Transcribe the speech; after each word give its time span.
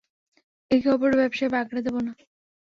একে 0.71 0.87
অপরের 0.89 1.19
ব্যবসায় 1.21 1.51
বাগড়া 1.53 1.81
দেব 1.85 1.95
না। 2.05 2.11